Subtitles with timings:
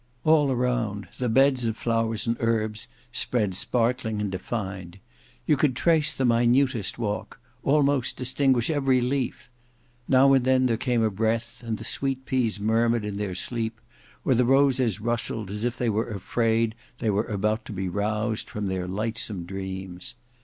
[0.23, 4.97] All around the beds of flowers and herbs spread sparkling and defined.
[5.45, 9.51] You could trace the minutest walk; almost distinguish every leaf.
[10.07, 13.79] Now and then there came a breath, and the sweet peas murmured in their sleep;
[14.25, 18.49] or the roses rustled, as if they were afraid they were about to be roused
[18.49, 20.15] from their lightsome dreams.